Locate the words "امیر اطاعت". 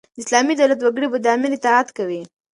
1.35-1.87